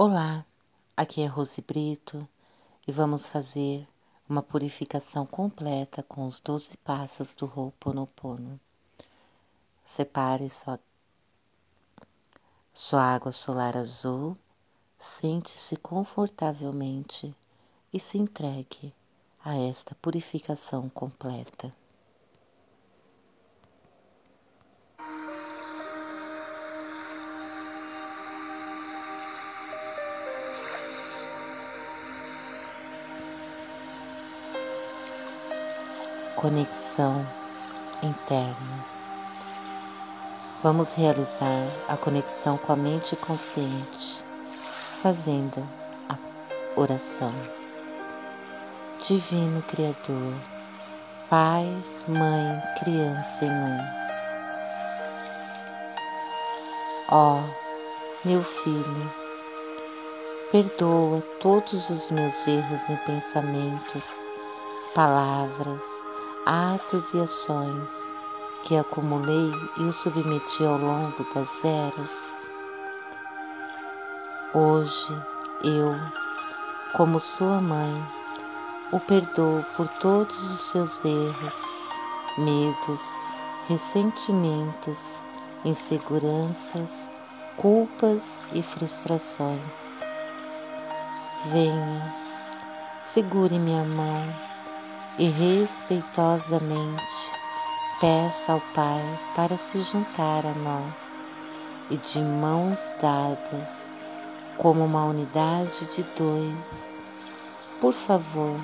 Olá, 0.00 0.46
aqui 0.96 1.22
é 1.22 1.26
Rose 1.26 1.60
Brito 1.60 2.24
e 2.86 2.92
vamos 2.92 3.26
fazer 3.26 3.84
uma 4.28 4.44
purificação 4.44 5.26
completa 5.26 6.04
com 6.04 6.24
os 6.24 6.38
12 6.38 6.76
passos 6.84 7.34
do 7.34 7.46
Ho'oponopono. 7.46 8.60
Separe 9.84 10.48
sua, 10.50 10.78
sua 12.72 13.02
água 13.02 13.32
solar 13.32 13.76
azul, 13.76 14.36
sente-se 15.00 15.76
confortavelmente 15.76 17.36
e 17.92 17.98
se 17.98 18.18
entregue 18.18 18.94
a 19.44 19.56
esta 19.56 19.96
purificação 19.96 20.88
completa. 20.88 21.74
Conexão 36.38 37.26
interna. 38.00 38.86
Vamos 40.62 40.94
realizar 40.94 41.66
a 41.88 41.96
conexão 41.96 42.56
com 42.56 42.72
a 42.72 42.76
mente 42.76 43.16
consciente, 43.16 44.24
fazendo 45.02 45.68
a 46.08 46.16
oração. 46.80 47.32
Divino 49.04 49.62
Criador, 49.62 50.34
Pai, 51.28 51.66
Mãe, 52.06 52.62
Criança 52.78 53.44
em 53.44 53.50
um. 53.50 53.78
Ó, 57.10 57.40
oh, 57.40 58.28
meu 58.28 58.44
filho, 58.44 59.12
perdoa 60.52 61.20
todos 61.40 61.90
os 61.90 62.12
meus 62.12 62.46
erros 62.46 62.88
em 62.88 62.96
pensamentos, 62.98 64.04
palavras, 64.94 66.07
atos 66.50 67.12
e 67.12 67.20
ações 67.20 68.10
que 68.62 68.74
acumulei 68.74 69.52
e 69.76 69.82
o 69.82 69.92
submeti 69.92 70.64
ao 70.64 70.78
longo 70.78 71.22
das 71.34 71.62
eras. 71.62 72.38
Hoje 74.54 75.12
eu, 75.62 75.94
como 76.94 77.20
sua 77.20 77.60
mãe, 77.60 78.02
o 78.92 78.98
perdoo 78.98 79.62
por 79.76 79.86
todos 80.00 80.50
os 80.50 80.60
seus 80.70 81.04
erros, 81.04 81.62
medos, 82.38 83.02
ressentimentos, 83.68 85.18
inseguranças, 85.66 87.10
culpas 87.58 88.40
e 88.54 88.62
frustrações. 88.62 90.00
Venha, 91.52 92.14
segure 93.02 93.58
minha 93.58 93.84
mão 93.84 94.47
e 95.18 95.28
respeitosamente 95.28 97.32
peça 98.00 98.52
ao 98.52 98.60
Pai 98.72 99.02
para 99.34 99.58
se 99.58 99.80
juntar 99.80 100.46
a 100.46 100.52
nós 100.52 101.18
e 101.90 101.96
de 101.96 102.20
mãos 102.20 102.78
dadas, 103.00 103.88
como 104.56 104.84
uma 104.84 105.06
unidade 105.06 105.96
de 105.96 106.04
dois, 106.16 106.94
por 107.80 107.92
favor, 107.92 108.60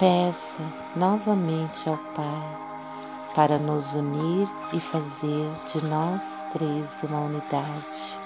peça 0.00 0.62
novamente 0.96 1.88
ao 1.88 1.96
Pai 1.96 2.70
para 3.34 3.58
nos 3.58 3.94
unir 3.94 4.48
e 4.72 4.80
fazer 4.80 5.50
de 5.72 5.84
nós 5.84 6.46
três 6.52 7.02
uma 7.04 7.20
unidade. 7.20 8.18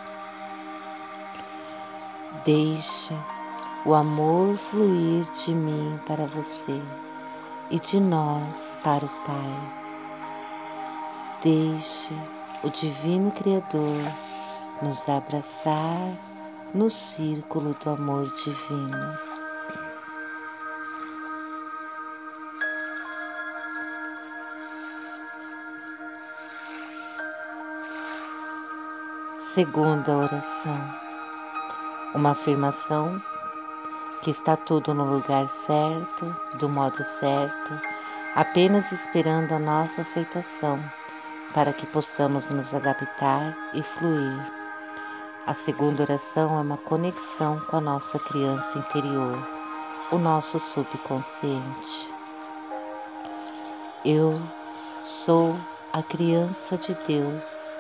Deixe 2.44 3.14
o 3.86 3.92
amor 3.92 4.56
fluir 4.56 5.26
de 5.44 5.54
mim 5.54 6.00
para 6.06 6.26
você 6.26 6.80
e 7.70 7.78
de 7.78 8.00
nós 8.00 8.78
para 8.82 9.04
o 9.04 9.08
Pai. 9.26 9.84
Deixe 11.42 12.14
o 12.62 12.70
Divino 12.70 13.30
Criador 13.30 14.00
nos 14.80 15.06
abraçar 15.06 16.16
no 16.72 16.88
círculo 16.88 17.76
do 17.84 17.90
amor 17.90 18.24
divino. 18.24 19.18
Segunda 29.38 30.16
oração, 30.16 30.94
uma 32.14 32.30
afirmação 32.30 33.22
que 34.24 34.30
está 34.30 34.56
tudo 34.56 34.94
no 34.94 35.04
lugar 35.04 35.46
certo, 35.50 36.34
do 36.54 36.66
modo 36.66 37.04
certo, 37.04 37.78
apenas 38.34 38.90
esperando 38.90 39.52
a 39.52 39.58
nossa 39.58 40.00
aceitação 40.00 40.82
para 41.52 41.74
que 41.74 41.86
possamos 41.86 42.48
nos 42.48 42.72
adaptar 42.72 43.54
e 43.74 43.82
fluir. 43.82 44.50
A 45.46 45.52
segunda 45.52 46.04
oração 46.04 46.58
é 46.58 46.62
uma 46.62 46.78
conexão 46.78 47.60
com 47.68 47.76
a 47.76 47.82
nossa 47.82 48.18
criança 48.18 48.78
interior, 48.78 49.46
o 50.10 50.16
nosso 50.16 50.58
subconsciente. 50.58 52.08
Eu 54.06 54.40
sou 55.02 55.54
a 55.92 56.02
criança 56.02 56.78
de 56.78 56.94
Deus, 57.06 57.78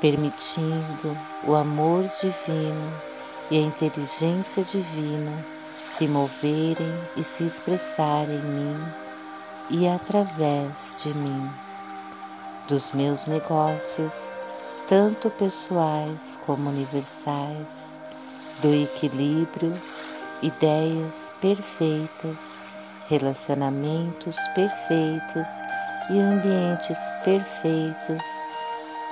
permitindo 0.00 1.18
o 1.42 1.56
amor 1.56 2.04
divino 2.20 3.11
e 3.52 3.58
a 3.58 3.60
inteligência 3.60 4.64
divina 4.64 5.46
se 5.84 6.08
moverem 6.08 6.98
e 7.14 7.22
se 7.22 7.44
expressarem 7.44 8.38
em 8.38 8.42
mim 8.42 8.92
e 9.68 9.86
através 9.86 11.02
de 11.02 11.12
mim, 11.12 11.50
dos 12.66 12.92
meus 12.92 13.26
negócios, 13.26 14.32
tanto 14.88 15.30
pessoais 15.32 16.38
como 16.46 16.70
universais, 16.70 18.00
do 18.62 18.72
equilíbrio, 18.72 19.78
ideias 20.40 21.30
perfeitas, 21.38 22.58
relacionamentos 23.08 24.48
perfeitos 24.54 25.48
e 26.08 26.18
ambientes 26.18 27.10
perfeitos 27.22 28.22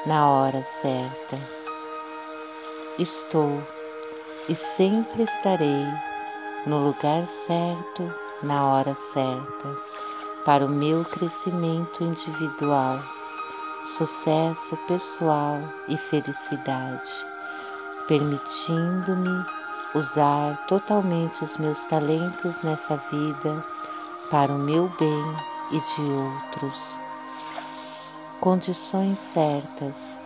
na 0.07 0.31
hora 0.31 0.65
certa. 0.65 1.39
Estou 2.99 3.63
e 4.51 4.55
sempre 4.57 5.23
estarei 5.23 5.87
no 6.67 6.83
lugar 6.83 7.25
certo, 7.25 8.13
na 8.43 8.67
hora 8.67 8.97
certa, 8.97 9.77
para 10.45 10.67
o 10.67 10.69
meu 10.69 11.05
crescimento 11.05 12.03
individual, 12.03 12.99
sucesso 13.85 14.77
pessoal 14.89 15.63
e 15.87 15.97
felicidade, 15.97 17.13
permitindo-me 18.09 19.47
usar 19.95 20.67
totalmente 20.67 21.45
os 21.45 21.57
meus 21.57 21.87
talentos 21.87 22.61
nessa 22.63 22.97
vida 23.09 23.65
para 24.33 24.53
o 24.53 24.59
meu 24.59 24.91
bem 24.99 25.37
e 25.71 25.79
de 25.79 26.03
outros. 26.11 27.01
Condições 28.41 29.21
certas 29.21 30.19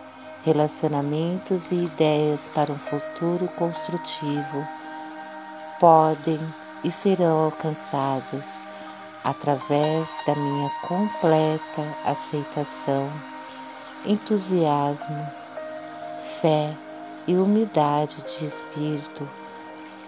relacionamentos 0.43 1.71
e 1.71 1.85
ideias 1.85 2.49
para 2.49 2.71
um 2.73 2.79
futuro 2.79 3.04
construtivo 3.55 4.67
podem 5.79 6.39
e 6.83 6.91
serão 6.91 7.45
alcançados 7.45 8.59
através 9.23 10.19
da 10.27 10.35
minha 10.35 10.69
completa 10.81 11.97
aceitação, 12.03 13.09
entusiasmo, 14.05 15.27
fé 16.41 16.75
e 17.25 17.35
humildade 17.37 18.17
de 18.21 18.45
espírito 18.45 19.27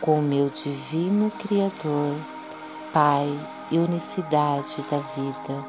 com 0.01 0.19
o 0.19 0.23
meu 0.23 0.49
divino 0.49 1.31
Criador, 1.31 2.15
Pai 2.93 3.27
e 3.71 3.79
unicidade 3.79 4.81
da 4.89 4.99
vida. 4.99 5.65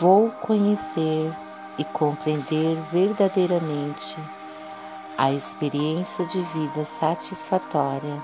Vou 0.00 0.30
conhecer 0.30 1.32
e 1.78 1.84
compreender 1.84 2.76
verdadeiramente 2.92 4.16
a 5.18 5.32
experiência 5.32 6.26
de 6.26 6.40
vida 6.42 6.84
satisfatória 6.84 8.22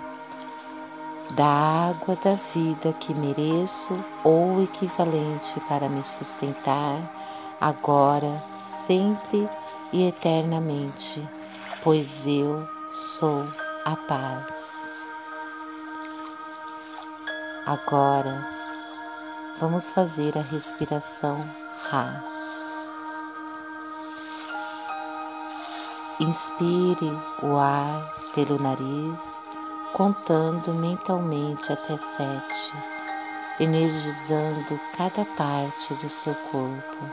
da 1.30 1.46
água 1.46 2.14
da 2.16 2.34
vida 2.34 2.92
que 2.92 3.14
mereço 3.14 3.98
ou 4.22 4.62
equivalente 4.62 5.58
para 5.68 5.88
me 5.88 6.04
sustentar 6.04 6.98
agora, 7.60 8.42
sempre 8.58 9.48
e 9.92 10.08
eternamente, 10.08 11.26
pois 11.82 12.26
eu 12.26 12.66
sou 12.90 13.46
a 13.84 13.96
paz. 13.96 14.86
Agora 17.64 18.46
vamos 19.60 19.90
fazer 19.90 20.36
a 20.36 20.42
respiração 20.42 21.48
Ra. 21.88 22.31
Inspire 26.22 27.10
o 27.42 27.56
ar 27.56 28.30
pelo 28.32 28.56
nariz, 28.56 29.44
contando 29.92 30.72
mentalmente 30.72 31.72
até 31.72 31.98
sete, 31.98 32.72
energizando 33.58 34.80
cada 34.96 35.24
parte 35.24 35.92
do 35.94 36.08
seu 36.08 36.32
corpo. 36.52 37.10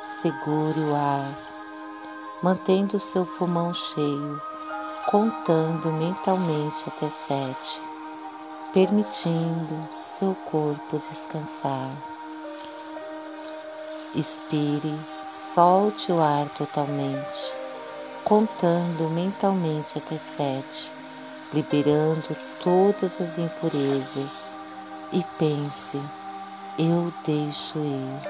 Segure 0.00 0.80
o 0.80 0.96
ar, 0.96 1.30
mantendo 2.42 2.98
seu 2.98 3.26
pulmão 3.26 3.74
cheio, 3.74 4.40
contando 5.04 5.92
mentalmente 5.92 6.88
até 6.88 7.10
sete, 7.10 7.82
permitindo 8.72 9.86
seu 9.92 10.34
corpo 10.50 10.96
descansar. 10.96 11.90
Expire, 14.14 14.98
solte 15.30 16.10
o 16.10 16.20
ar 16.20 16.48
totalmente, 16.48 17.54
contando 18.24 19.10
mentalmente 19.10 19.98
até 19.98 20.18
sete, 20.18 20.94
liberando 21.52 22.34
todas 22.62 23.20
as 23.20 23.36
impurezas 23.38 24.56
e 25.12 25.22
pense: 25.38 26.00
eu 26.78 27.12
deixo 27.24 27.78
ir. 27.78 28.20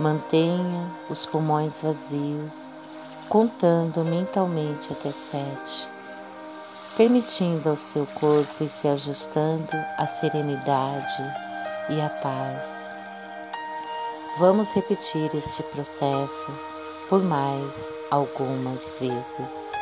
Mantenha 0.00 0.90
os 1.10 1.26
pulmões 1.26 1.82
vazios, 1.82 2.78
contando 3.28 4.04
mentalmente 4.04 4.92
até 4.92 5.12
sete, 5.12 5.90
permitindo 6.96 7.68
ao 7.68 7.76
seu 7.76 8.06
corpo 8.06 8.64
ir 8.64 8.68
se 8.68 8.88
ajustando 8.88 9.72
à 9.98 10.06
serenidade 10.06 11.22
e 11.90 12.00
à 12.00 12.08
paz. 12.08 12.87
Vamos 14.38 14.70
repetir 14.70 15.34
este 15.34 15.64
processo 15.64 16.52
por 17.08 17.24
mais 17.24 17.92
algumas 18.08 18.96
vezes. 19.00 19.77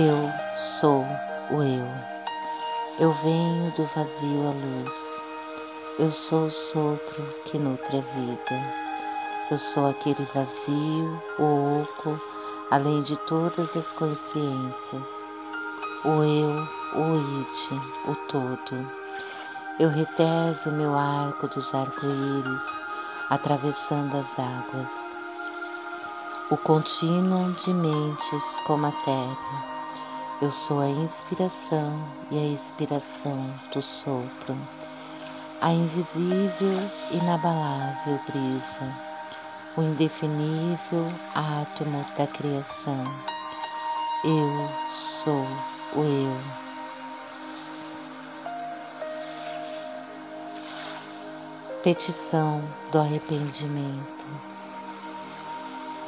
Eu 0.00 0.32
sou 0.56 1.04
o 1.50 1.60
eu. 1.60 1.88
Eu 3.00 3.10
venho 3.10 3.72
do 3.72 3.84
vazio 3.84 4.46
à 4.46 4.52
luz. 4.52 4.94
Eu 5.98 6.12
sou 6.12 6.44
o 6.44 6.50
sopro 6.50 7.34
que 7.44 7.58
nutre 7.58 7.98
a 7.98 8.00
vida. 8.00 8.62
Eu 9.50 9.58
sou 9.58 9.90
aquele 9.90 10.24
vazio, 10.32 11.20
o 11.40 11.82
oco, 11.82 12.16
além 12.70 13.02
de 13.02 13.16
todas 13.26 13.76
as 13.76 13.92
consciências. 13.92 15.26
O 16.04 16.22
eu, 16.22 16.68
o 16.94 17.40
id, 17.40 17.80
o 18.06 18.14
todo. 18.28 18.88
Eu 19.80 19.88
reteso 19.88 20.70
meu 20.70 20.94
arco 20.94 21.48
dos 21.48 21.74
arco-íris, 21.74 22.80
atravessando 23.30 24.16
as 24.16 24.38
águas. 24.38 25.16
O 26.50 26.56
contínuo 26.56 27.52
de 27.54 27.74
mentes 27.74 28.60
com 28.64 28.76
matéria 28.76 29.77
eu 30.40 30.52
sou 30.52 30.78
a 30.78 30.88
inspiração 30.88 32.08
e 32.30 32.38
a 32.38 32.46
expiração 32.46 33.52
do 33.72 33.82
sopro, 33.82 34.56
a 35.60 35.72
invisível, 35.72 36.78
inabalável 37.10 38.20
brisa, 38.24 38.94
o 39.76 39.82
indefinível 39.82 41.12
átomo 41.34 42.06
da 42.16 42.28
criação. 42.28 43.04
Eu 44.24 44.70
sou 44.92 45.44
o 45.96 46.04
eu. 46.04 46.40
Petição 51.82 52.62
do 52.92 53.00
arrependimento. 53.00 54.26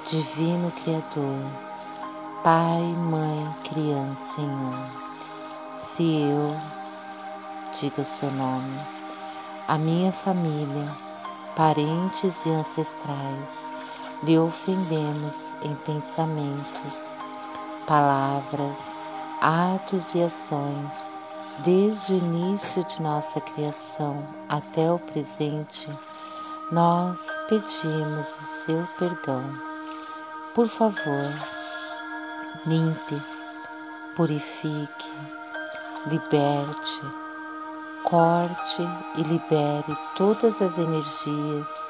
Divino 0.08 0.70
Criador, 0.70 1.69
Pai, 2.42 2.80
Mãe, 2.80 3.54
Criança 3.64 4.40
um. 4.40 5.76
Se 5.76 6.22
eu, 6.22 6.56
diga 7.78 8.00
o 8.00 8.04
seu 8.04 8.30
nome, 8.30 8.80
a 9.68 9.76
minha 9.76 10.10
família, 10.10 10.90
parentes 11.54 12.46
e 12.46 12.48
ancestrais, 12.48 13.70
lhe 14.22 14.38
ofendemos 14.38 15.52
em 15.60 15.74
pensamentos, 15.74 17.14
palavras, 17.86 18.96
atos 19.42 20.14
e 20.14 20.22
ações, 20.22 21.10
desde 21.58 22.14
o 22.14 22.16
início 22.16 22.82
de 22.84 23.02
nossa 23.02 23.38
criação 23.42 24.26
até 24.48 24.90
o 24.90 24.98
presente, 24.98 25.88
nós 26.72 27.38
pedimos 27.50 28.34
o 28.38 28.42
seu 28.44 28.88
perdão. 28.98 29.44
Por 30.54 30.66
favor, 30.66 31.59
limpe, 32.66 33.22
purifique, 34.14 35.12
liberte, 36.06 37.02
corte 38.04 38.82
e 39.16 39.22
libere 39.22 39.96
todas 40.14 40.60
as 40.60 40.78
energias 40.78 41.88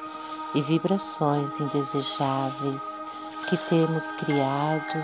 e 0.55 0.61
vibrações 0.61 1.59
indesejáveis 1.59 3.01
que 3.49 3.57
temos 3.57 4.11
criado, 4.13 4.97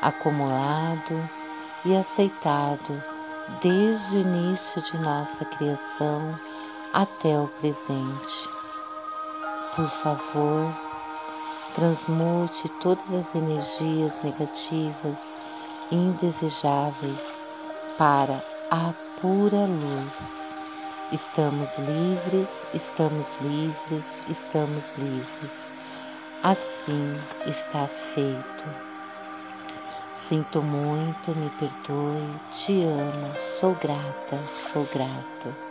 acumulado 0.00 1.28
e 1.84 1.96
aceitado 1.96 3.02
desde 3.60 4.16
o 4.16 4.20
início 4.20 4.80
de 4.82 4.98
nossa 4.98 5.44
criação 5.44 6.38
até 6.92 7.38
o 7.38 7.48
presente. 7.48 8.48
Por 9.74 9.88
favor, 9.88 10.89
transmute 11.74 12.68
todas 12.80 13.12
as 13.12 13.34
energias 13.34 14.22
negativas 14.22 15.32
e 15.90 15.96
indesejáveis 15.96 17.40
para 17.96 18.42
a 18.70 18.92
pura 19.20 19.66
luz. 19.66 20.42
Estamos 21.12 21.76
livres, 21.78 22.64
estamos 22.74 23.36
livres, 23.40 24.22
estamos 24.28 24.94
livres. 24.96 25.70
Assim 26.42 27.14
está 27.46 27.86
feito. 27.86 28.66
Sinto 30.12 30.62
muito, 30.62 31.34
me 31.36 31.50
perdoe, 31.50 32.40
te 32.52 32.82
amo, 32.84 33.34
sou 33.38 33.74
grata, 33.74 34.38
sou 34.50 34.84
grato. 34.92 35.69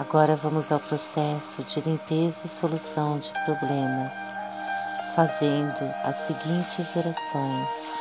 Agora 0.00 0.34
vamos 0.34 0.72
ao 0.72 0.80
processo 0.80 1.62
de 1.62 1.78
limpeza 1.82 2.46
e 2.46 2.48
solução 2.48 3.18
de 3.18 3.30
problemas, 3.44 4.14
fazendo 5.14 5.94
as 6.02 6.16
seguintes 6.16 6.96
orações. 6.96 7.92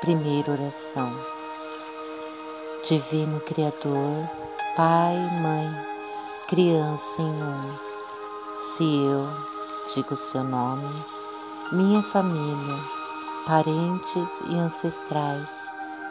Primeira 0.00 0.50
oração. 0.50 1.12
Divino 2.82 3.38
Criador, 3.38 4.28
Pai, 4.74 5.14
Mãe, 5.40 5.72
Criança 6.48 7.22
em 7.22 7.30
um. 7.30 7.78
Se 8.56 8.82
eu 8.82 9.28
digo 9.94 10.16
seu 10.16 10.42
nome, 10.42 10.90
minha 11.70 12.02
família, 12.02 12.80
parentes 13.46 14.40
e 14.48 14.58
ancestrais, 14.58 15.70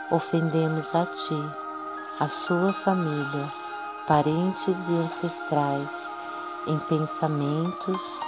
ofendemos 0.10 0.96
a 0.96 1.06
Ti, 1.06 1.52
a 2.18 2.30
sua 2.30 2.72
família, 2.72 3.61
parentes 4.12 4.90
e 4.90 4.94
ancestrais, 4.98 6.12
em 6.68 6.78
pensamentos, 6.80 8.20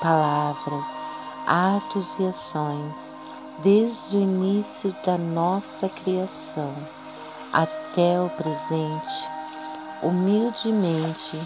palavras, 0.00 1.02
atos 1.46 2.16
e 2.18 2.24
ações, 2.24 3.12
desde 3.58 4.16
o 4.16 4.20
início 4.22 4.96
da 5.04 5.18
nossa 5.18 5.90
criação 5.90 6.74
até 7.52 8.18
o 8.18 8.30
presente, 8.30 9.28
humildemente 10.02 11.38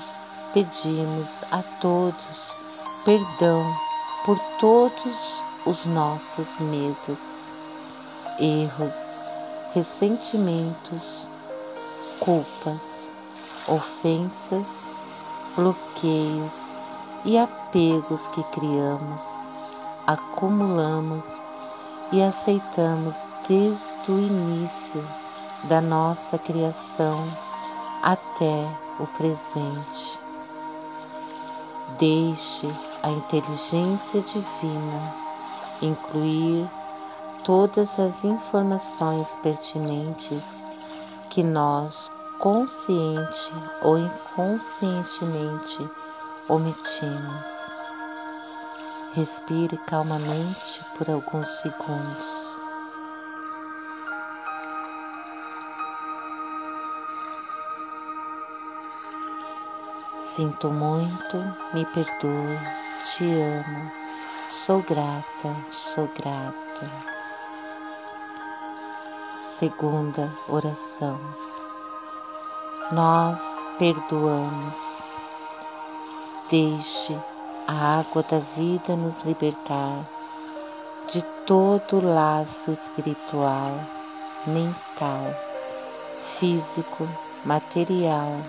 pedimos 0.55 1.43
a 1.51 1.61
todos 1.81 2.57
perdão 3.05 3.77
por 4.25 4.39
todos 4.61 5.45
os 5.67 5.85
nossos 5.85 6.61
medos, 6.61 7.49
erros, 8.39 9.17
ressentimentos, 9.75 11.29
culpas, 12.21 13.11
ofensas, 13.69 14.87
bloqueios 15.57 16.75
e 17.25 17.37
apegos 17.39 18.29
que 18.29 18.43
criamos, 18.45 19.23
acumulamos 20.07 21.43
e 22.13 22.23
aceitamos 22.23 23.29
desde 23.47 24.11
o 24.11 24.19
início 24.19 25.07
da 25.65 25.81
nossa 25.81 26.39
criação 26.39 27.25
até 28.03 28.67
o 28.99 29.07
presente. 29.07 30.21
Deixe 31.99 32.69
a 33.03 33.11
inteligência 33.11 34.21
divina 34.23 35.15
incluir 35.83 36.69
todas 37.45 37.99
as 37.99 38.25
informações 38.25 39.37
pertinentes 39.37 40.65
que 41.29 41.43
nós 41.43 42.11
consciente 42.41 43.53
ou 43.83 43.99
inconscientemente 43.99 45.91
omitimos. 46.49 47.71
Respire 49.13 49.77
calmamente 49.87 50.83
por 50.97 51.11
alguns 51.11 51.49
segundos. 51.61 52.59
Sinto 60.19 60.71
muito, 60.71 61.37
me 61.75 61.85
perdoe, 61.85 62.59
te 63.05 63.25
amo, 63.25 63.93
sou 64.49 64.83
grata, 64.83 65.55
sou 65.71 66.09
grato. 66.17 66.89
Segunda 69.39 70.33
oração. 70.49 71.50
Nós 72.93 73.65
perdoamos. 73.79 75.05
Deixe 76.51 77.17
a 77.69 78.01
água 78.01 78.21
da 78.25 78.41
vida 78.41 78.97
nos 78.97 79.23
libertar 79.23 80.05
de 81.09 81.23
todo 81.47 82.05
laço 82.05 82.73
espiritual, 82.73 83.79
mental, 84.45 85.23
físico, 86.21 87.09
material, 87.45 88.41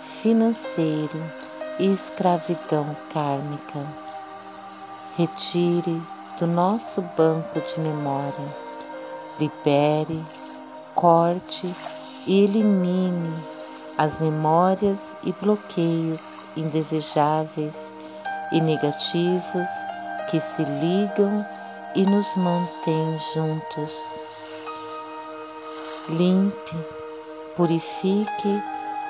financeiro 0.00 1.32
e 1.78 1.94
escravidão 1.94 2.94
kármica. 3.10 3.86
Retire 5.16 6.02
do 6.38 6.46
nosso 6.46 7.00
banco 7.16 7.58
de 7.58 7.80
memória, 7.80 8.54
libere, 9.40 10.22
corte 10.94 11.74
e 12.26 12.44
elimine 12.44 13.51
as 13.98 14.18
memórias 14.18 15.14
e 15.22 15.32
bloqueios 15.32 16.44
indesejáveis 16.56 17.94
e 18.50 18.60
negativos 18.60 19.68
que 20.30 20.40
se 20.40 20.64
ligam 20.64 21.44
e 21.94 22.06
nos 22.06 22.36
mantêm 22.36 23.18
juntos. 23.34 24.20
Limpe, 26.08 26.76
purifique 27.54 28.62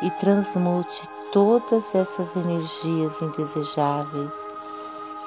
e 0.02 0.10
transmute 0.10 1.08
todas 1.32 1.94
essas 1.94 2.36
energias 2.36 3.22
indesejáveis 3.22 4.48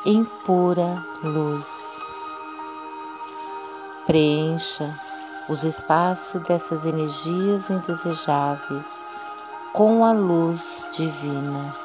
em 0.06 0.24
pura 0.46 1.04
luz. 1.24 1.66
Preencha 4.06 4.94
os 5.48 5.64
espaços 5.64 6.42
dessas 6.42 6.86
energias 6.86 7.70
indesejáveis 7.70 9.05
com 9.76 10.06
a 10.06 10.14
luz 10.14 10.88
divina. 10.96 11.76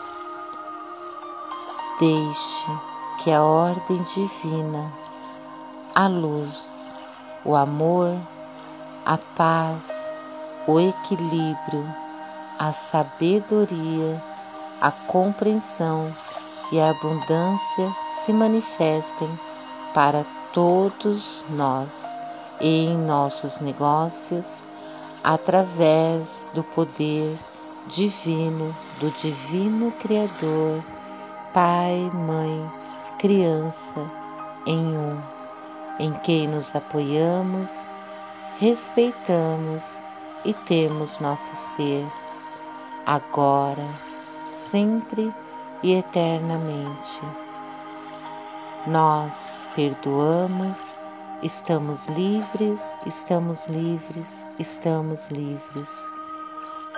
Deixe 1.98 2.70
que 3.18 3.32
a 3.32 3.42
ordem 3.42 4.00
divina, 4.14 4.92
a 5.92 6.06
luz, 6.06 6.84
o 7.44 7.56
amor, 7.56 8.16
a 9.04 9.18
paz, 9.36 10.08
o 10.68 10.78
equilíbrio, 10.78 11.84
a 12.60 12.72
sabedoria, 12.72 14.22
a 14.80 14.92
compreensão 14.92 16.14
e 16.70 16.78
a 16.78 16.90
abundância 16.90 17.92
se 18.14 18.32
manifestem 18.32 19.28
para 19.92 20.24
todos 20.52 21.44
nós 21.50 22.16
e 22.60 22.86
em 22.86 22.98
nossos 22.98 23.58
negócios 23.58 24.62
através 25.24 26.46
do 26.54 26.62
poder 26.62 27.36
divino 27.86 28.74
do 28.98 29.10
Divino 29.10 29.90
Criador 29.92 30.82
Pai, 31.52 32.10
Mãe, 32.14 32.70
Criança 33.18 34.08
em 34.66 34.96
um, 34.96 35.20
em 35.98 36.12
quem 36.20 36.46
nos 36.46 36.74
apoiamos, 36.76 37.84
respeitamos 38.58 40.00
e 40.44 40.54
temos 40.54 41.18
nosso 41.18 41.56
ser, 41.56 42.06
agora, 43.04 43.86
sempre 44.48 45.34
e 45.82 45.94
eternamente. 45.94 47.20
Nós 48.86 49.60
perdoamos, 49.74 50.94
estamos 51.42 52.06
livres, 52.06 52.94
estamos 53.06 53.66
livres, 53.66 54.46
estamos 54.58 55.28
livres. 55.30 56.19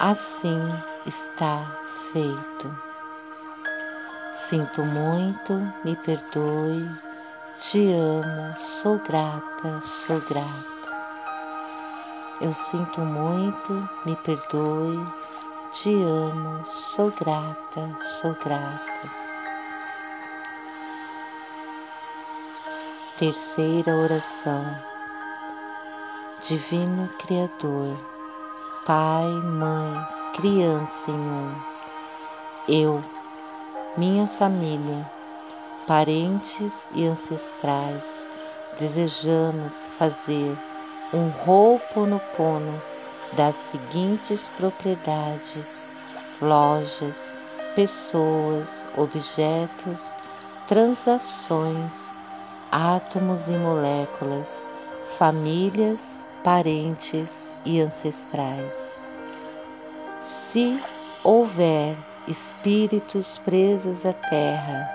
Assim 0.04 0.58
está 1.06 1.64
feito. 2.12 2.76
Sinto 4.32 4.82
muito, 4.82 5.52
me 5.84 5.94
perdoe, 5.94 6.90
te 7.56 7.92
amo, 7.92 8.52
sou 8.56 8.98
grata, 8.98 9.80
sou 9.84 10.20
grato. 10.22 10.90
Eu 12.40 12.52
sinto 12.52 13.00
muito, 13.00 13.72
me 14.04 14.16
perdoe, 14.16 15.06
te 15.70 15.94
amo, 16.02 16.64
sou 16.64 17.12
grata, 17.12 17.96
sou 18.02 18.34
grata. 18.44 19.08
Terceira 23.18 23.94
oração. 23.94 24.64
Divino 26.40 27.08
Criador, 27.20 28.11
Pai, 28.84 29.30
Mãe, 29.44 30.04
Criança 30.34 31.12
em 31.12 31.14
um, 31.14 31.54
eu, 32.68 33.04
minha 33.96 34.26
família, 34.26 35.08
parentes 35.86 36.88
e 36.92 37.06
ancestrais, 37.06 38.26
desejamos 38.76 39.86
fazer 39.96 40.58
um 41.14 41.30
Ho'oponopono 41.46 42.82
das 43.34 43.54
seguintes 43.54 44.48
propriedades: 44.48 45.88
lojas, 46.40 47.38
pessoas, 47.76 48.84
objetos, 48.96 50.12
transações, 50.66 52.12
átomos 52.72 53.46
e 53.46 53.56
moléculas, 53.56 54.64
famílias, 55.04 56.21
parentes 56.42 57.50
e 57.64 57.80
ancestrais. 57.80 58.98
Se 60.20 60.80
houver 61.22 61.96
espíritos 62.26 63.38
presos 63.38 64.04
à 64.04 64.12
terra 64.12 64.88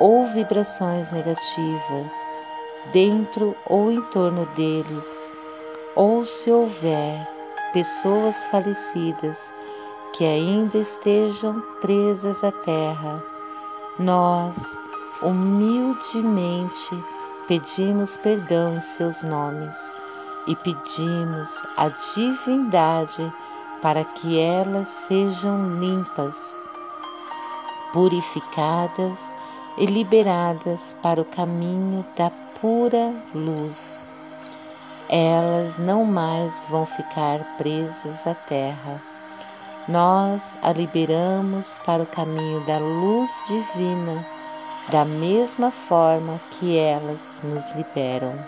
ou 0.00 0.26
vibrações 0.26 1.10
negativas 1.10 2.12
dentro 2.92 3.56
ou 3.66 3.90
em 3.90 4.00
torno 4.10 4.46
deles, 4.54 5.30
ou 5.94 6.24
se 6.24 6.50
houver 6.50 7.28
pessoas 7.72 8.46
falecidas 8.48 9.52
que 10.12 10.24
ainda 10.24 10.78
estejam 10.78 11.60
presas 11.80 12.44
à 12.44 12.52
terra, 12.52 13.22
nós 13.98 14.78
humildemente 15.22 16.94
pedimos 17.46 18.16
perdão 18.16 18.74
em 18.74 18.80
seus 18.80 19.22
nomes 19.22 19.90
e 20.46 20.56
pedimos 20.56 21.62
a 21.76 21.88
divindade 22.14 23.32
para 23.80 24.04
que 24.04 24.38
elas 24.38 24.88
sejam 24.88 25.78
limpas, 25.78 26.56
purificadas 27.92 29.32
e 29.76 29.86
liberadas 29.86 30.96
para 31.02 31.20
o 31.20 31.24
caminho 31.24 32.04
da 32.16 32.30
pura 32.60 33.14
luz 33.34 34.04
elas 35.08 35.78
não 35.78 36.04
mais 36.04 36.64
vão 36.68 36.86
ficar 36.86 37.56
presas 37.56 38.26
à 38.26 38.34
terra. 38.34 39.02
Nós 39.86 40.54
a 40.62 40.72
liberamos 40.72 41.78
para 41.84 42.02
o 42.02 42.06
caminho 42.06 42.64
da 42.66 42.78
luz 42.78 43.30
divina, 43.46 44.26
da 44.90 45.04
mesma 45.04 45.70
forma 45.70 46.40
que 46.50 46.76
elas 46.76 47.40
nos 47.42 47.72
liberam. 47.72 48.38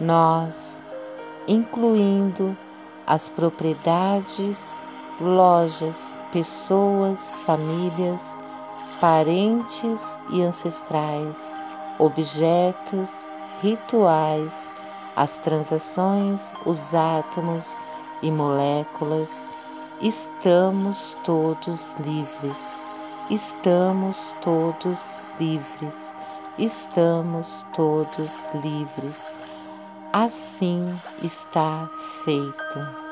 Nós, 0.00 0.82
incluindo 1.46 2.56
as 3.06 3.28
propriedades, 3.28 4.74
lojas, 5.20 6.18
pessoas, 6.32 7.20
famílias, 7.44 8.36
parentes 9.00 10.18
e 10.30 10.42
ancestrais, 10.42 11.52
objetos, 11.98 13.26
rituais, 13.62 14.70
as 15.14 15.38
transações, 15.38 16.52
os 16.64 16.94
átomos 16.94 17.76
e 18.22 18.30
moléculas, 18.30 19.46
estamos 20.00 21.16
todos 21.24 21.94
livres, 21.94 22.80
estamos 23.30 24.36
todos 24.40 25.18
livres, 25.38 26.12
estamos 26.58 27.66
todos 27.74 28.48
livres. 28.54 29.32
Assim 30.12 30.98
está 31.22 31.90
feito. 32.24 33.06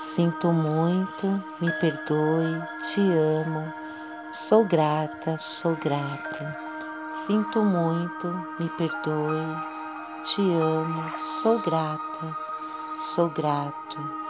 Sinto 0.00 0.52
muito, 0.52 1.26
me 1.60 1.70
perdoe, 1.80 2.60
te 2.82 3.00
amo, 3.00 3.72
sou 4.32 4.64
grata, 4.64 5.38
sou 5.38 5.76
grato. 5.76 6.44
Sinto 7.10 7.62
muito, 7.62 8.26
me 8.58 8.68
perdoe, 8.70 9.56
te 10.24 10.42
amo, 10.42 11.10
sou 11.40 11.60
grata, 11.60 12.36
sou 12.98 13.30
grato. 13.30 14.25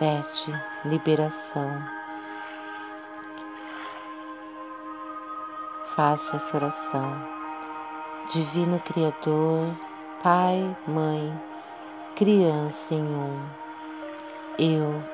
Sete, 0.00 0.50
liberação. 0.86 1.78
Faça 5.94 6.36
essa 6.36 6.56
oração. 6.56 7.22
Divino 8.32 8.80
Criador, 8.80 9.66
Pai, 10.22 10.74
Mãe, 10.88 11.38
Criança 12.16 12.94
em 12.94 13.02
um. 13.02 13.46
Eu, 14.58 15.04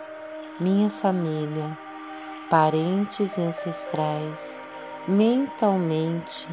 minha 0.61 0.88
família, 0.88 1.77
parentes 2.49 3.38
e 3.38 3.40
ancestrais, 3.40 4.57
mentalmente 5.09 6.46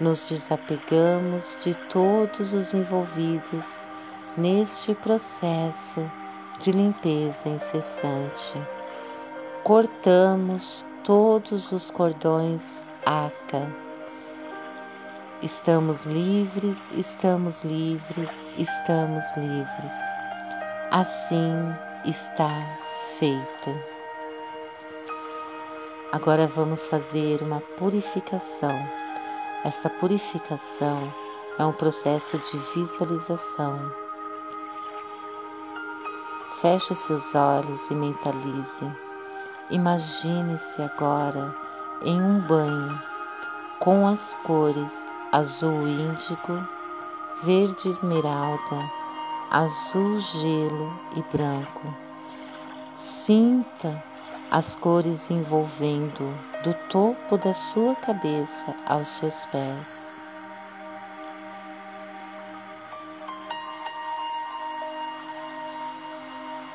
nos 0.00 0.24
desapegamos 0.24 1.56
de 1.62 1.76
todos 1.76 2.54
os 2.54 2.74
envolvidos 2.74 3.78
neste 4.36 4.96
processo 4.96 6.04
de 6.60 6.72
limpeza 6.72 7.48
incessante. 7.48 8.54
Cortamos 9.62 10.84
todos 11.04 11.72
os 11.72 11.90
cordões 11.90 12.80
ACA. 13.04 13.66
Estamos 15.42 16.04
livres, 16.04 16.88
estamos 16.92 17.62
livres, 17.62 18.46
estamos 18.56 19.24
livres. 19.36 19.96
Assim 20.90 21.74
está 22.04 22.50
feito. 23.18 23.98
Agora 26.10 26.46
vamos 26.46 26.86
fazer 26.88 27.42
uma 27.42 27.60
purificação. 27.78 28.76
Essa 29.64 29.90
purificação 29.90 31.12
é 31.58 31.64
um 31.64 31.72
processo 31.72 32.38
de 32.38 32.58
visualização. 32.74 34.07
Feche 36.60 36.92
seus 36.92 37.36
olhos 37.36 37.88
e 37.88 37.94
mentalize. 37.94 38.92
Imagine-se 39.70 40.82
agora 40.82 41.54
em 42.02 42.20
um 42.20 42.40
banho 42.40 43.00
com 43.78 44.08
as 44.08 44.34
cores 44.42 45.06
azul 45.30 45.86
índigo, 45.86 46.68
verde 47.44 47.90
esmeralda, 47.90 48.90
azul 49.52 50.18
gelo 50.18 50.92
e 51.14 51.22
branco. 51.30 51.94
Sinta 52.96 54.02
as 54.50 54.74
cores 54.74 55.30
envolvendo 55.30 56.36
do 56.64 56.74
topo 56.90 57.38
da 57.38 57.54
sua 57.54 57.94
cabeça 57.94 58.74
aos 58.84 59.06
seus 59.06 59.46
pés. 59.46 59.97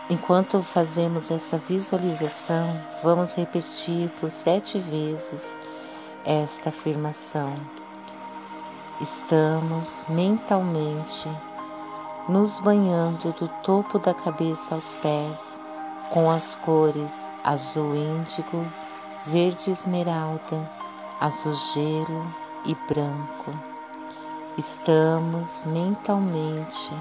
Enquanto 0.10 0.62
fazemos 0.62 1.32
essa 1.32 1.58
visualização, 1.58 2.78
vamos 3.02 3.34
repetir 3.34 4.10
por 4.20 4.30
sete 4.30 4.78
vezes 4.78 5.56
esta 6.26 6.70
afirmação. 6.70 7.56
Estamos 9.00 10.06
mentalmente 10.10 11.30
nos 12.28 12.60
banhando 12.60 13.32
do 13.32 13.48
topo 13.64 13.98
da 13.98 14.14
cabeça 14.14 14.76
aos 14.76 14.94
pés 14.96 15.58
com 16.10 16.30
as 16.30 16.56
cores 16.58 17.30
azul 17.42 17.96
índigo, 17.96 18.68
verde 19.26 19.72
esmeralda, 19.72 20.70
azul 21.22 21.54
gelo 21.74 22.28
e 22.66 22.76
branco. 22.88 23.52
Estamos 24.58 25.64
mentalmente 25.66 26.92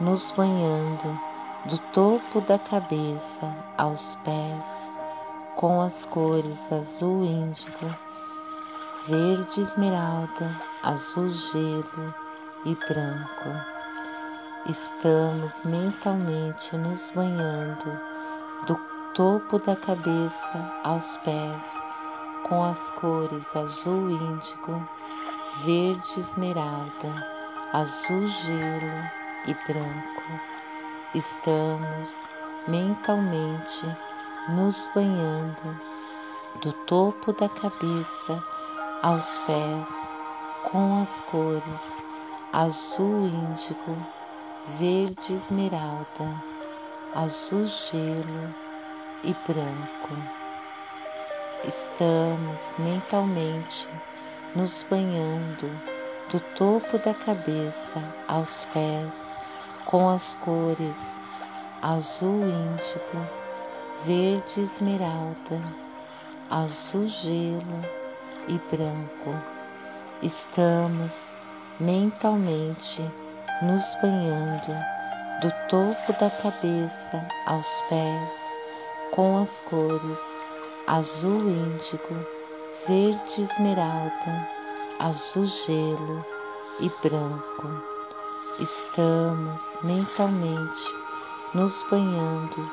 nos 0.00 0.30
banhando 0.32 1.31
do 1.64 1.78
topo 1.78 2.40
da 2.40 2.58
cabeça 2.58 3.54
aos 3.78 4.16
pés 4.24 4.90
com 5.54 5.80
as 5.80 6.04
cores 6.06 6.72
azul 6.72 7.22
índigo, 7.22 7.94
verde 9.06 9.60
esmeralda, 9.60 10.60
azul 10.82 11.30
gelo 11.30 12.14
e 12.64 12.74
branco. 12.74 13.48
Estamos 14.66 15.62
mentalmente 15.62 16.76
nos 16.76 17.12
banhando 17.14 17.96
do 18.66 18.76
topo 19.14 19.60
da 19.60 19.76
cabeça 19.76 20.80
aos 20.82 21.16
pés 21.18 21.80
com 22.48 22.64
as 22.64 22.90
cores 22.90 23.54
azul 23.54 24.10
índigo, 24.10 24.84
verde 25.64 26.18
esmeralda, 26.18 27.26
azul 27.72 28.26
gelo 28.26 29.10
e 29.46 29.54
branco. 29.54 30.51
Estamos 31.14 32.24
mentalmente 32.66 33.84
nos 34.48 34.88
banhando 34.94 35.78
do 36.62 36.72
topo 36.72 37.34
da 37.34 37.50
cabeça 37.50 38.42
aos 39.02 39.36
pés 39.40 40.08
com 40.62 41.02
as 41.02 41.20
cores 41.20 41.98
azul 42.50 43.26
índigo, 43.26 43.94
verde 44.78 45.34
esmeralda, 45.34 46.34
azul 47.14 47.66
gelo 47.66 48.54
e 49.22 49.34
branco. 49.46 50.16
Estamos 51.62 52.74
mentalmente 52.78 53.86
nos 54.56 54.82
banhando 54.88 55.70
do 56.30 56.40
topo 56.56 56.96
da 56.96 57.12
cabeça 57.12 58.02
aos 58.26 58.64
pés 58.72 59.41
com 59.84 60.08
as 60.08 60.34
cores 60.36 61.20
azul 61.82 62.46
índigo, 62.46 63.28
verde 64.04 64.60
esmeralda, 64.60 65.60
azul 66.48 67.08
gelo 67.08 67.84
e 68.48 68.58
branco. 68.74 69.34
Estamos 70.22 71.32
mentalmente 71.80 73.02
nos 73.62 73.96
banhando 74.00 74.72
do 75.40 75.50
topo 75.68 76.12
da 76.20 76.30
cabeça 76.30 77.26
aos 77.46 77.82
pés 77.88 78.54
com 79.12 79.36
as 79.38 79.60
cores 79.60 80.36
azul 80.86 81.48
índigo, 81.48 82.26
verde 82.86 83.42
esmeralda, 83.42 84.48
azul 84.98 85.46
gelo 85.46 86.24
e 86.80 86.88
branco. 87.02 87.91
Estamos 88.58 89.78
mentalmente 89.82 90.94
nos 91.54 91.82
banhando 91.90 92.70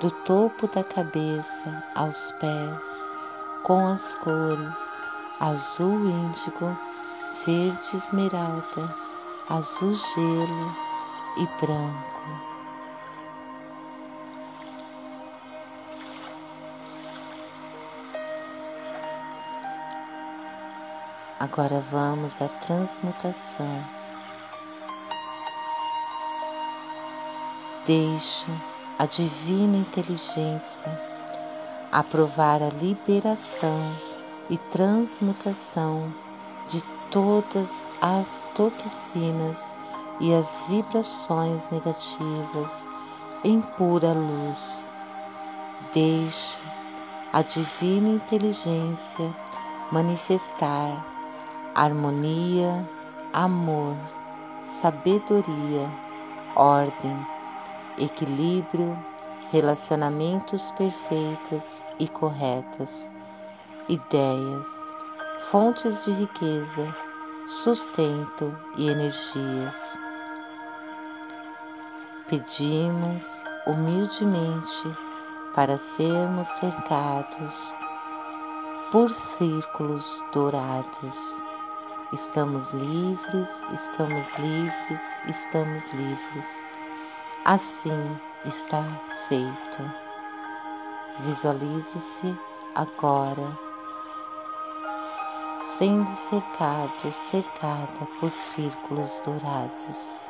do 0.00 0.10
topo 0.10 0.68
da 0.68 0.84
cabeça 0.84 1.82
aos 1.94 2.32
pés 2.32 3.06
com 3.62 3.86
as 3.86 4.14
cores 4.16 4.94
azul 5.40 6.06
índigo, 6.06 6.76
verde 7.46 7.96
esmeralda, 7.96 8.94
azul 9.48 9.94
gelo 9.94 10.76
e 11.38 11.46
branco. 11.64 12.12
Agora 21.40 21.80
vamos 21.80 22.40
à 22.40 22.48
transmutação. 22.48 24.01
Deixo 27.84 28.52
a 28.96 29.06
divina 29.06 29.76
inteligência 29.76 30.86
aprovar 31.90 32.62
a 32.62 32.68
liberação 32.68 33.96
e 34.48 34.56
transmutação 34.56 36.14
de 36.68 36.80
todas 37.10 37.84
as 38.00 38.46
toxinas 38.54 39.76
e 40.20 40.32
as 40.32 40.62
vibrações 40.68 41.68
negativas 41.70 42.88
em 43.42 43.60
pura 43.60 44.12
luz. 44.12 44.86
Deixe 45.92 46.60
a 47.32 47.42
divina 47.42 48.08
inteligência 48.08 49.34
manifestar 49.90 51.04
harmonia, 51.74 52.88
amor, 53.32 53.96
sabedoria, 54.66 55.90
ordem, 56.54 57.31
equilíbrio, 57.98 58.98
relacionamentos 59.50 60.70
perfeitos 60.72 61.82
e 61.98 62.08
corretos, 62.08 63.08
ideias, 63.88 64.68
fontes 65.50 66.04
de 66.04 66.12
riqueza, 66.12 66.96
sustento 67.46 68.56
e 68.76 68.88
energias. 68.88 69.98
Pedimos 72.28 73.44
humildemente 73.66 74.96
para 75.54 75.78
sermos 75.78 76.48
cercados 76.48 77.74
por 78.90 79.12
círculos 79.12 80.24
dourados 80.32 81.42
Estamos 82.12 82.74
livres, 82.74 83.62
estamos 83.72 84.38
livres, 84.38 85.00
estamos 85.26 85.94
livres. 85.94 86.71
Assim 87.44 88.20
está 88.44 88.84
feito. 89.28 89.92
Visualize-se 91.20 92.38
agora 92.72 93.58
sendo 95.60 96.06
cercado, 96.06 97.12
cercada 97.12 98.06
por 98.20 98.32
círculos 98.32 99.20
dourados. 99.20 100.22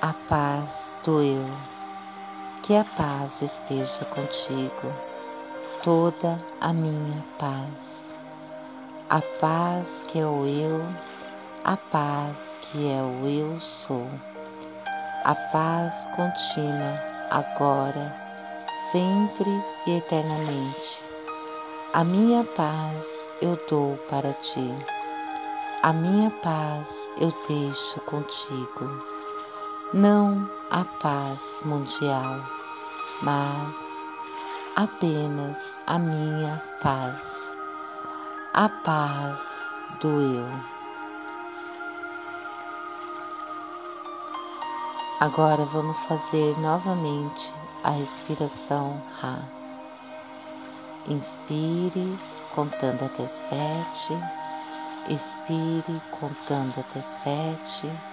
a 0.00 0.12
paz 0.26 0.96
do 1.04 1.22
eu. 1.22 1.71
Que 2.62 2.76
a 2.76 2.84
paz 2.84 3.42
esteja 3.42 4.04
contigo, 4.04 4.94
toda 5.82 6.40
a 6.60 6.72
minha 6.72 7.24
paz. 7.36 8.08
A 9.10 9.20
paz 9.40 10.04
que 10.06 10.20
é 10.20 10.24
o 10.24 10.46
eu, 10.46 10.80
a 11.64 11.76
paz 11.76 12.56
que 12.62 12.88
é 12.88 13.02
o 13.02 13.26
eu 13.26 13.58
sou. 13.58 14.08
A 15.24 15.34
paz 15.34 16.08
contínua, 16.14 17.02
agora, 17.30 18.14
sempre 18.92 19.50
e 19.88 19.96
eternamente. 19.96 21.00
A 21.92 22.04
minha 22.04 22.44
paz 22.44 23.28
eu 23.40 23.58
dou 23.68 23.96
para 24.08 24.32
ti. 24.34 24.72
A 25.82 25.92
minha 25.92 26.30
paz 26.30 27.10
eu 27.20 27.34
deixo 27.48 28.00
contigo 28.02 29.12
não 29.92 30.48
a 30.74 30.86
paz 30.86 31.60
mundial, 31.66 32.40
mas 33.20 34.06
apenas 34.74 35.74
a 35.86 35.98
minha 35.98 36.62
paz, 36.80 37.52
a 38.54 38.70
paz 38.70 39.82
do 40.00 40.22
eu. 40.22 40.48
Agora 45.20 45.66
vamos 45.66 46.06
fazer 46.06 46.58
novamente 46.58 47.52
a 47.84 47.90
respiração 47.90 49.02
Ra. 49.20 49.42
Inspire 51.06 52.18
contando 52.54 53.04
até 53.04 53.28
sete, 53.28 54.18
expire 55.10 56.00
contando 56.18 56.80
até 56.80 57.02
sete 57.02 58.11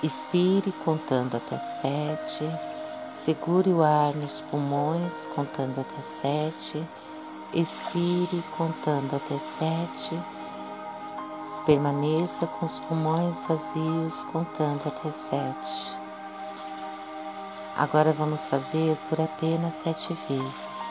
Expire 0.00 0.70
contando 0.84 1.36
até 1.36 1.58
sete. 1.58 2.48
Segure 3.12 3.72
o 3.72 3.82
ar 3.82 4.14
nos 4.14 4.40
pulmões 4.42 5.26
contando 5.34 5.80
até 5.80 6.00
sete. 6.02 6.88
Expire 7.52 8.44
contando 8.56 9.16
até 9.16 9.40
sete. 9.40 10.16
Permaneça 11.66 12.46
com 12.46 12.64
os 12.64 12.78
pulmões 12.78 13.44
vazios 13.48 14.22
contando 14.26 14.86
até 14.86 15.10
sete. 15.10 15.92
Agora 17.76 18.12
vamos 18.12 18.46
fazer 18.46 18.96
por 19.08 19.20
apenas 19.20 19.74
sete 19.74 20.14
vezes. 20.28 20.87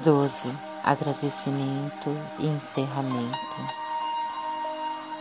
12. 0.00 0.56
Agradecimento 0.84 2.16
e 2.38 2.46
encerramento. 2.46 3.56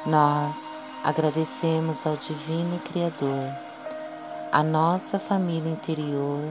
Nós 0.05 0.79
agradecemos 1.03 2.05
ao 2.05 2.15
Divino 2.15 2.79
Criador, 2.81 3.51
a 4.51 4.61
nossa 4.61 5.17
família 5.17 5.71
interior, 5.71 6.43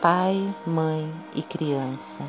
pai, 0.00 0.54
mãe 0.64 1.12
e 1.34 1.42
criança, 1.42 2.22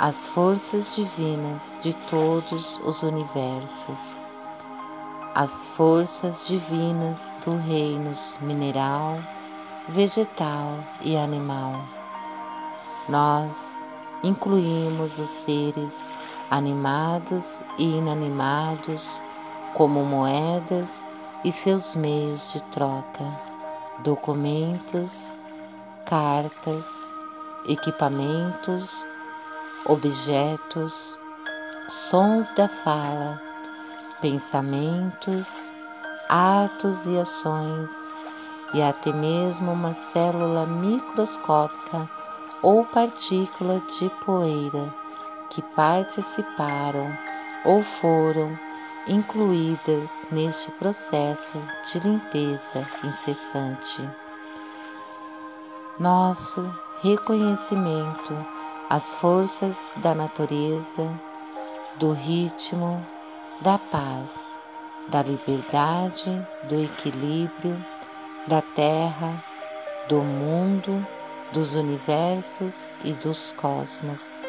as 0.00 0.28
forças 0.30 0.96
divinas 0.96 1.78
de 1.80 1.94
todos 2.10 2.80
os 2.84 3.04
universos, 3.04 4.16
as 5.32 5.68
forças 5.68 6.48
divinas 6.48 7.32
do 7.44 7.56
reinos 7.56 8.36
mineral, 8.40 9.16
vegetal 9.88 10.84
e 11.02 11.16
animal. 11.16 11.80
Nós 13.08 13.83
incluímos 14.22 15.18
os 15.18 15.30
seres 15.30 16.10
animados 16.50 17.60
e 17.78 17.98
inanimados 17.98 19.20
como 19.74 20.04
moedas 20.04 21.04
e 21.44 21.50
seus 21.50 21.96
meios 21.96 22.52
de 22.52 22.62
troca, 22.64 23.24
documentos, 23.98 25.30
cartas, 26.06 27.04
equipamentos, 27.66 29.06
objetos, 29.86 31.18
sons 31.88 32.52
da 32.52 32.68
fala, 32.68 33.40
pensamentos, 34.20 35.74
atos 36.28 37.04
e 37.06 37.18
ações, 37.18 38.10
e 38.72 38.80
até 38.80 39.12
mesmo 39.12 39.72
uma 39.72 39.94
célula 39.94 40.66
microscópica 40.66 42.08
ou 42.64 42.82
partícula 42.82 43.78
de 43.98 44.08
poeira 44.24 44.94
que 45.50 45.60
participaram 45.60 47.14
ou 47.62 47.82
foram 47.82 48.58
incluídas 49.06 50.24
neste 50.32 50.70
processo 50.70 51.58
de 51.92 52.00
limpeza 52.00 52.88
incessante. 53.04 54.08
Nosso 56.00 56.64
reconhecimento 57.02 58.34
às 58.88 59.14
forças 59.16 59.92
da 59.96 60.14
natureza, 60.14 61.06
do 61.96 62.12
ritmo, 62.12 63.06
da 63.60 63.78
paz, 63.78 64.56
da 65.08 65.22
liberdade, 65.22 66.30
do 66.62 66.80
equilíbrio, 66.80 67.84
da 68.48 68.62
terra, 68.62 69.44
do 70.08 70.22
mundo 70.22 71.06
dos 71.54 71.74
universos 71.74 72.90
e 73.04 73.12
dos 73.12 73.52
cosmos. 73.52 74.42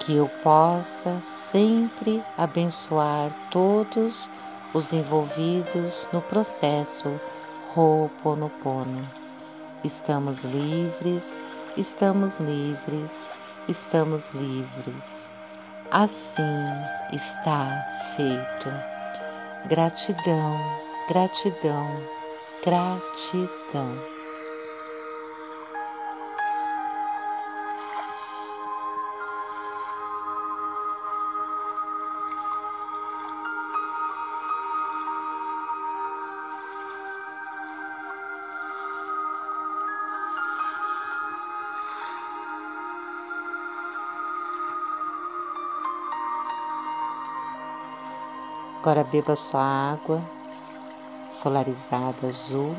Que 0.00 0.16
eu 0.16 0.28
possa 0.42 1.22
sempre 1.24 2.22
abençoar 2.36 3.30
todos 3.50 4.30
os 4.74 4.92
envolvidos 4.92 6.08
no 6.12 6.20
processo 6.20 7.18
Ho'oponopono. 7.74 9.08
Estamos 9.84 10.42
livres, 10.42 11.38
estamos 11.76 12.38
livres, 12.38 13.12
estamos 13.68 14.30
livres. 14.30 15.24
Assim 15.90 16.42
está 17.12 17.86
feito. 18.16 19.68
Gratidão, 19.68 20.58
gratidão, 21.08 22.02
gratidão. 22.64 24.15
Agora 48.86 49.02
beba 49.02 49.34
sua 49.34 49.64
água 49.64 50.22
solarizada 51.28 52.28
azul, 52.28 52.76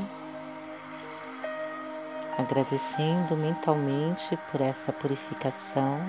agradecendo 2.37 3.35
mentalmente 3.35 4.39
por 4.49 4.61
essa 4.61 4.93
purificação. 4.93 5.99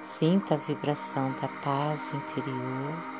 Sinta 0.00 0.54
a 0.54 0.56
vibração 0.56 1.32
da 1.32 1.48
paz 1.62 2.14
interior 2.14 3.19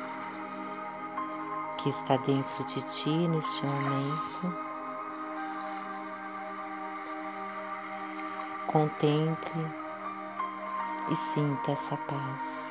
que 1.81 1.89
está 1.89 2.15
dentro 2.17 2.63
de 2.65 2.81
ti 2.83 3.27
neste 3.27 3.65
momento. 3.65 4.55
Contemple 8.67 9.65
e 11.11 11.15
sinta 11.15 11.71
essa 11.71 11.97
paz. 11.97 12.70